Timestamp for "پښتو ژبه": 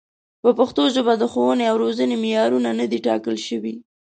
0.59-1.13